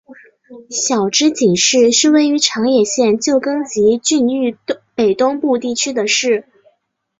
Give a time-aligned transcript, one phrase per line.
[0.79, 4.57] 筱之井市是位于长野县旧更级郡域
[4.95, 6.47] 北东部地区的市。